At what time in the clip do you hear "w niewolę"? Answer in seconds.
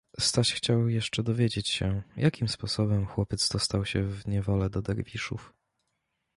4.03-4.69